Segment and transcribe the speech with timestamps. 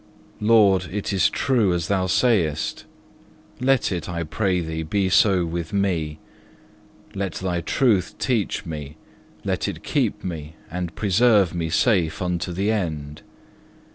[0.39, 0.45] 2.
[0.47, 2.85] Lord, it is true as Thou sayest;
[3.59, 6.17] let it, I pray Thee, be so with me;
[7.13, 8.97] let Thy truth teach me,
[9.45, 13.21] let it keep me and preserve me safe unto the end.